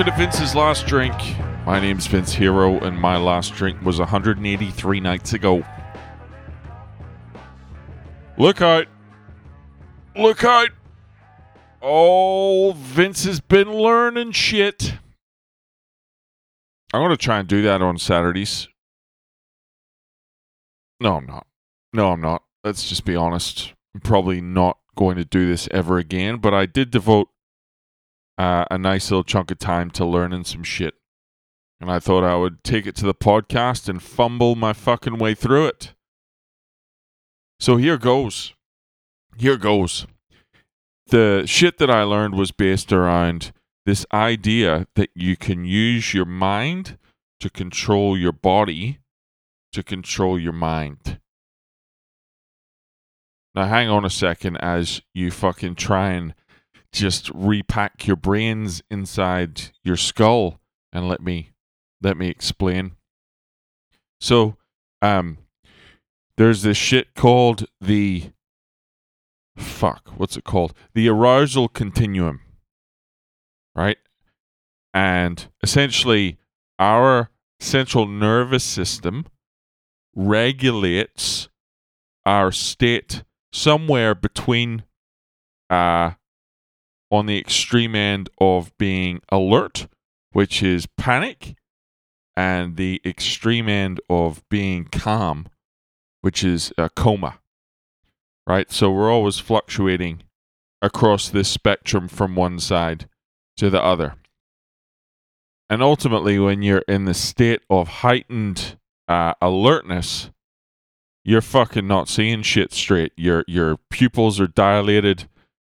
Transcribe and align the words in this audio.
Welcome 0.00 0.14
to 0.14 0.18
Vince's 0.18 0.54
Last 0.54 0.86
Drink. 0.86 1.14
My 1.66 1.78
name's 1.78 2.06
Vince 2.06 2.32
Hero, 2.32 2.78
and 2.78 2.98
my 2.98 3.18
last 3.18 3.52
drink 3.52 3.82
was 3.82 3.98
183 3.98 4.98
nights 4.98 5.34
ago. 5.34 5.62
Look 8.38 8.62
out! 8.62 8.86
Look 10.16 10.42
out! 10.42 10.70
Oh, 11.82 12.72
Vince 12.78 13.24
has 13.24 13.40
been 13.40 13.70
learning 13.70 14.32
shit. 14.32 14.94
I'm 16.94 17.02
going 17.02 17.10
to 17.10 17.18
try 17.18 17.38
and 17.38 17.46
do 17.46 17.60
that 17.60 17.82
on 17.82 17.98
Saturdays. 17.98 18.68
No, 20.98 21.16
I'm 21.16 21.26
not. 21.26 21.46
No, 21.92 22.12
I'm 22.12 22.22
not. 22.22 22.42
Let's 22.64 22.88
just 22.88 23.04
be 23.04 23.16
honest. 23.16 23.74
I'm 23.94 24.00
probably 24.00 24.40
not 24.40 24.78
going 24.96 25.18
to 25.18 25.26
do 25.26 25.46
this 25.46 25.68
ever 25.72 25.98
again, 25.98 26.38
but 26.38 26.54
I 26.54 26.64
did 26.64 26.90
devote 26.90 27.28
uh, 28.40 28.64
a 28.70 28.78
nice 28.78 29.10
little 29.10 29.22
chunk 29.22 29.50
of 29.50 29.58
time 29.58 29.90
to 29.90 30.02
learning 30.02 30.44
some 30.44 30.62
shit. 30.62 30.94
And 31.78 31.90
I 31.90 31.98
thought 31.98 32.24
I 32.24 32.36
would 32.36 32.64
take 32.64 32.86
it 32.86 32.96
to 32.96 33.04
the 33.04 33.12
podcast 33.12 33.86
and 33.86 34.02
fumble 34.02 34.54
my 34.56 34.72
fucking 34.72 35.18
way 35.18 35.34
through 35.34 35.66
it. 35.66 35.92
So 37.58 37.76
here 37.76 37.98
goes. 37.98 38.54
Here 39.36 39.58
goes. 39.58 40.06
The 41.08 41.42
shit 41.44 41.76
that 41.78 41.90
I 41.90 42.02
learned 42.02 42.34
was 42.34 42.50
based 42.50 42.94
around 42.94 43.52
this 43.84 44.06
idea 44.10 44.86
that 44.94 45.10
you 45.14 45.36
can 45.36 45.66
use 45.66 46.14
your 46.14 46.24
mind 46.24 46.96
to 47.40 47.50
control 47.50 48.16
your 48.16 48.32
body 48.32 49.00
to 49.72 49.82
control 49.82 50.38
your 50.38 50.54
mind. 50.54 51.20
Now, 53.54 53.66
hang 53.66 53.90
on 53.90 54.06
a 54.06 54.10
second 54.10 54.56
as 54.56 55.02
you 55.12 55.30
fucking 55.30 55.74
try 55.74 56.12
and 56.12 56.34
just 56.92 57.30
repack 57.34 58.06
your 58.06 58.16
brains 58.16 58.82
inside 58.90 59.70
your 59.84 59.96
skull 59.96 60.60
and 60.92 61.08
let 61.08 61.20
me 61.20 61.52
let 62.02 62.16
me 62.16 62.28
explain. 62.28 62.92
So, 64.20 64.56
um 65.02 65.38
there's 66.36 66.62
this 66.62 66.76
shit 66.76 67.14
called 67.14 67.66
the 67.80 68.32
fuck, 69.56 70.08
what's 70.16 70.36
it 70.36 70.44
called? 70.44 70.72
The 70.94 71.08
arousal 71.08 71.68
continuum. 71.68 72.40
Right? 73.74 73.98
And 74.92 75.48
essentially 75.62 76.38
our 76.78 77.30
central 77.60 78.06
nervous 78.06 78.64
system 78.64 79.26
regulates 80.16 81.48
our 82.26 82.50
state 82.50 83.22
somewhere 83.52 84.14
between 84.14 84.84
uh 85.68 86.12
on 87.10 87.26
the 87.26 87.38
extreme 87.38 87.94
end 87.94 88.30
of 88.38 88.76
being 88.78 89.20
alert, 89.30 89.88
which 90.32 90.62
is 90.62 90.86
panic, 90.96 91.54
and 92.36 92.76
the 92.76 93.00
extreme 93.04 93.68
end 93.68 94.00
of 94.08 94.42
being 94.48 94.84
calm, 94.84 95.46
which 96.20 96.44
is 96.44 96.72
a 96.78 96.88
coma. 96.88 97.38
Right? 98.46 98.70
So 98.70 98.90
we're 98.90 99.10
always 99.10 99.38
fluctuating 99.38 100.22
across 100.82 101.28
this 101.28 101.48
spectrum 101.48 102.08
from 102.08 102.34
one 102.34 102.58
side 102.58 103.08
to 103.56 103.70
the 103.70 103.82
other. 103.82 104.14
And 105.68 105.82
ultimately, 105.82 106.38
when 106.38 106.62
you're 106.62 106.84
in 106.88 107.04
the 107.04 107.14
state 107.14 107.62
of 107.70 107.88
heightened 107.88 108.76
uh, 109.06 109.34
alertness, 109.40 110.30
you're 111.24 111.42
fucking 111.42 111.86
not 111.86 112.08
seeing 112.08 112.42
shit 112.42 112.72
straight. 112.72 113.12
Your 113.16 113.44
your 113.46 113.76
pupils 113.90 114.40
are 114.40 114.48
dilated. 114.48 115.28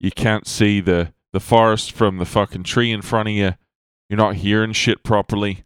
You 0.00 0.10
can't 0.10 0.46
see 0.46 0.80
the 0.80 1.12
the 1.36 1.40
forest 1.40 1.92
from 1.92 2.16
the 2.16 2.24
fucking 2.24 2.62
tree 2.62 2.90
in 2.90 3.02
front 3.02 3.28
of 3.28 3.34
you. 3.34 3.52
You're 4.08 4.16
not 4.16 4.36
hearing 4.36 4.72
shit 4.72 5.04
properly. 5.04 5.64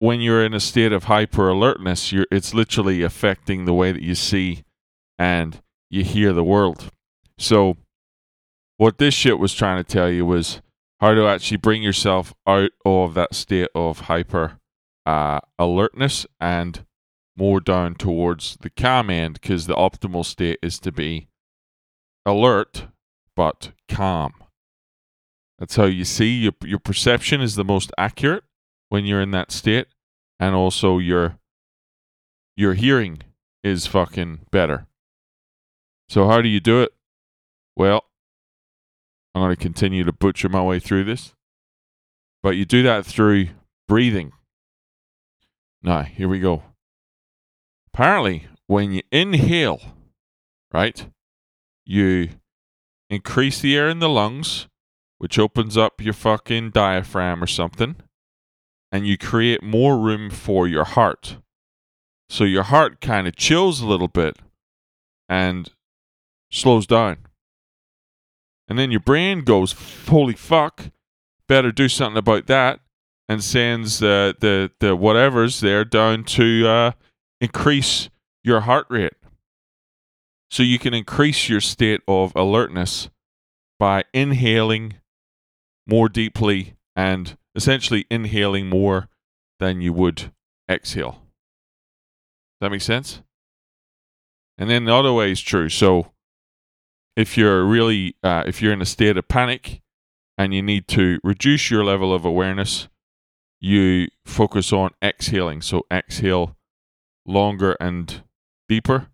When 0.00 0.20
you're 0.20 0.44
in 0.44 0.52
a 0.52 0.58
state 0.58 0.90
of 0.90 1.04
hyper 1.04 1.48
alertness, 1.48 2.10
you're 2.10 2.26
it's 2.32 2.54
literally 2.54 3.04
affecting 3.04 3.66
the 3.66 3.72
way 3.72 3.92
that 3.92 4.02
you 4.02 4.16
see 4.16 4.64
and 5.16 5.62
you 5.90 6.02
hear 6.02 6.32
the 6.32 6.42
world. 6.42 6.90
So 7.38 7.76
what 8.78 8.98
this 8.98 9.14
shit 9.14 9.38
was 9.38 9.54
trying 9.54 9.76
to 9.80 9.88
tell 9.88 10.10
you 10.10 10.26
was 10.26 10.60
how 10.98 11.14
to 11.14 11.24
actually 11.24 11.58
bring 11.58 11.84
yourself 11.84 12.34
out 12.44 12.72
of 12.84 13.14
that 13.14 13.32
state 13.32 13.68
of 13.76 14.00
hyper 14.00 14.58
uh, 15.06 15.38
alertness 15.56 16.26
and 16.40 16.84
more 17.36 17.60
down 17.60 17.94
towards 17.94 18.58
the 18.60 18.70
calm 18.70 19.08
end 19.08 19.34
because 19.34 19.68
the 19.68 19.76
optimal 19.76 20.24
state 20.24 20.58
is 20.60 20.80
to 20.80 20.90
be 20.90 21.28
alert 22.26 22.88
but 23.36 23.70
calm. 23.88 24.32
That's 25.60 25.76
how 25.76 25.84
you 25.84 26.06
see 26.06 26.38
your 26.38 26.54
your 26.64 26.78
perception 26.78 27.42
is 27.42 27.54
the 27.54 27.64
most 27.64 27.92
accurate 27.98 28.44
when 28.88 29.04
you're 29.04 29.20
in 29.20 29.30
that 29.32 29.52
state, 29.52 29.86
and 30.40 30.54
also 30.54 30.98
your 30.98 31.38
your 32.56 32.72
hearing 32.72 33.22
is 33.62 33.86
fucking 33.86 34.46
better. 34.50 34.86
So 36.08 36.26
how 36.26 36.40
do 36.40 36.48
you 36.48 36.60
do 36.60 36.82
it? 36.82 36.92
Well, 37.76 38.04
I'm 39.34 39.42
going 39.42 39.54
to 39.54 39.62
continue 39.62 40.02
to 40.02 40.12
butcher 40.12 40.48
my 40.48 40.62
way 40.62 40.80
through 40.80 41.04
this, 41.04 41.34
but 42.42 42.56
you 42.56 42.64
do 42.64 42.82
that 42.82 43.04
through 43.04 43.48
breathing. 43.86 44.32
Now, 45.82 46.02
here 46.02 46.28
we 46.28 46.40
go. 46.40 46.62
Apparently, 47.92 48.48
when 48.66 48.92
you 48.92 49.02
inhale, 49.12 49.80
right, 50.72 51.06
you 51.84 52.30
increase 53.08 53.60
the 53.60 53.76
air 53.76 53.88
in 53.88 53.98
the 53.98 54.08
lungs 54.08 54.66
which 55.20 55.38
opens 55.38 55.76
up 55.76 56.00
your 56.00 56.14
fucking 56.14 56.70
diaphragm 56.70 57.42
or 57.42 57.46
something, 57.46 57.94
and 58.90 59.06
you 59.06 59.18
create 59.18 59.62
more 59.62 59.98
room 59.98 60.30
for 60.30 60.66
your 60.66 60.84
heart. 60.84 61.36
So 62.30 62.44
your 62.44 62.62
heart 62.62 63.02
kind 63.02 63.28
of 63.28 63.36
chills 63.36 63.82
a 63.82 63.86
little 63.86 64.08
bit 64.08 64.38
and 65.28 65.70
slows 66.50 66.86
down. 66.86 67.18
And 68.66 68.78
then 68.78 68.90
your 68.90 69.00
brain 69.00 69.42
goes, 69.42 69.74
holy 70.08 70.32
fuck, 70.32 70.86
better 71.46 71.70
do 71.70 71.86
something 71.86 72.16
about 72.16 72.46
that, 72.46 72.80
and 73.28 73.44
sends 73.44 74.02
uh, 74.02 74.32
the, 74.40 74.70
the 74.80 74.96
whatever's 74.96 75.60
there 75.60 75.84
down 75.84 76.24
to 76.24 76.66
uh, 76.66 76.92
increase 77.42 78.08
your 78.42 78.60
heart 78.60 78.86
rate. 78.88 79.12
So 80.50 80.62
you 80.62 80.78
can 80.78 80.94
increase 80.94 81.50
your 81.50 81.60
state 81.60 82.00
of 82.08 82.32
alertness 82.34 83.10
by 83.78 84.04
inhaling 84.14 84.94
more 85.86 86.08
deeply 86.08 86.74
and 86.94 87.36
essentially 87.54 88.06
inhaling 88.10 88.68
more 88.68 89.08
than 89.58 89.80
you 89.80 89.92
would 89.92 90.32
exhale. 90.70 91.12
Does 92.60 92.66
that 92.66 92.70
make 92.70 92.82
sense? 92.82 93.22
And 94.58 94.68
then 94.68 94.84
the 94.84 94.94
other 94.94 95.12
way 95.12 95.32
is 95.32 95.40
true. 95.40 95.68
So 95.68 96.12
if 97.16 97.36
you're 97.36 97.64
really, 97.64 98.16
uh, 98.22 98.44
if 98.46 98.60
you're 98.60 98.72
in 98.72 98.82
a 98.82 98.86
state 98.86 99.16
of 99.16 99.28
panic 99.28 99.80
and 100.36 100.54
you 100.54 100.62
need 100.62 100.86
to 100.88 101.18
reduce 101.24 101.70
your 101.70 101.84
level 101.84 102.14
of 102.14 102.24
awareness, 102.24 102.88
you 103.60 104.08
focus 104.24 104.72
on 104.72 104.90
exhaling. 105.02 105.62
So 105.62 105.86
exhale 105.90 106.56
longer 107.26 107.76
and 107.80 108.22
deeper. 108.68 109.08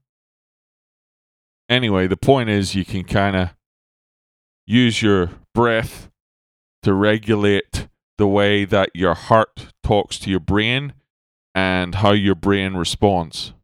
Anyway, 1.68 2.06
the 2.06 2.16
point 2.16 2.48
is 2.48 2.74
you 2.74 2.84
can 2.84 3.04
kind 3.04 3.36
of 3.36 3.54
use 4.66 5.02
your 5.02 5.30
breath 5.54 6.10
to 6.86 6.94
regulate 6.94 7.88
the 8.16 8.28
way 8.28 8.64
that 8.64 8.88
your 8.94 9.14
heart 9.14 9.72
talks 9.82 10.20
to 10.20 10.30
your 10.30 10.38
brain 10.38 10.92
and 11.52 11.96
how 11.96 12.12
your 12.12 12.36
brain 12.36 12.74
responds. 12.74 13.54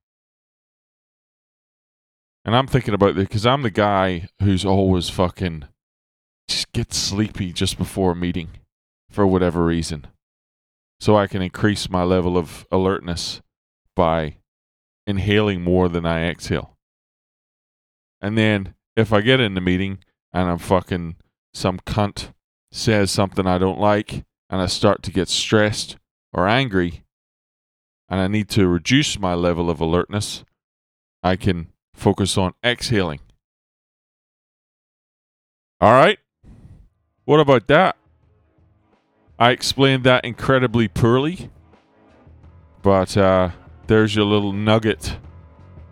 And 2.44 2.56
I'm 2.56 2.66
thinking 2.66 2.94
about 2.94 3.14
this 3.14 3.28
because 3.28 3.46
I'm 3.46 3.62
the 3.62 3.70
guy 3.70 4.28
who's 4.40 4.64
always 4.64 5.08
fucking 5.08 5.66
just 6.48 6.72
gets 6.72 6.96
sleepy 6.96 7.52
just 7.52 7.78
before 7.78 8.10
a 8.10 8.16
meeting 8.16 8.48
for 9.08 9.24
whatever 9.24 9.64
reason. 9.64 10.08
So 10.98 11.16
I 11.16 11.28
can 11.28 11.42
increase 11.42 11.88
my 11.88 12.02
level 12.02 12.36
of 12.36 12.66
alertness 12.72 13.40
by 13.94 14.38
inhaling 15.06 15.62
more 15.62 15.88
than 15.88 16.04
I 16.04 16.24
exhale. 16.28 16.76
And 18.20 18.36
then 18.36 18.74
if 18.96 19.12
I 19.12 19.20
get 19.20 19.38
in 19.38 19.54
the 19.54 19.60
meeting 19.60 19.98
and 20.32 20.50
I'm 20.50 20.58
fucking 20.58 21.14
some 21.54 21.78
cunt 21.86 22.32
says 22.72 23.10
something 23.10 23.46
I 23.46 23.58
don't 23.58 23.78
like 23.78 24.24
and 24.50 24.60
I 24.60 24.66
start 24.66 25.02
to 25.04 25.12
get 25.12 25.28
stressed 25.28 25.96
or 26.32 26.48
angry 26.48 27.04
and 28.08 28.20
I 28.20 28.26
need 28.26 28.48
to 28.50 28.66
reduce 28.66 29.19
my 29.19 29.34
level 29.34 29.70
of 29.70 29.80
alertness, 29.80 30.44
I 31.22 31.36
can 31.36 31.69
focus 31.94 32.36
on 32.36 32.54
exhaling. 32.64 33.20
All 35.80 35.92
right. 35.92 36.19
What 37.24 37.40
about 37.40 37.69
that? 37.69 37.96
I 39.38 39.50
explained 39.50 40.04
that 40.04 40.24
incredibly 40.24 40.88
poorly, 40.88 41.50
but 42.82 43.16
uh, 43.16 43.50
there's 43.86 44.14
your 44.14 44.24
little 44.24 44.52
nugget 44.52 45.16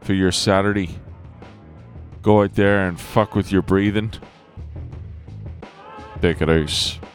for 0.01 0.15
your 0.15 0.33
Saturday. 0.33 0.99
Go 2.23 2.43
out 2.43 2.55
there 2.55 2.87
and 2.87 3.01
fuck 3.01 3.35
with 3.35 3.51
your 3.51 3.63
breathing. 3.63 4.13
Take 6.21 6.43
it 6.43 6.51
out. 6.51 7.10